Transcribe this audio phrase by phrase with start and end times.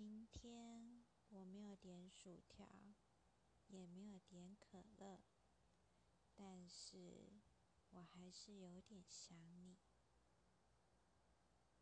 [0.00, 2.94] 今天我没有点薯条，
[3.66, 5.24] 也没有点可乐，
[6.36, 7.32] 但是
[7.90, 9.76] 我还是有点想你。